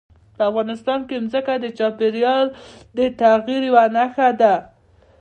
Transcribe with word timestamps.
په 0.35 0.43
افغانستان 0.49 0.99
کې 1.07 1.17
ځمکه 1.31 1.53
د 1.59 1.65
چاپېریال 1.77 2.45
د 2.97 2.99
تغیر 3.19 3.61
یوه 3.69 3.85
نښه 3.95 4.29
ده. 4.39 4.53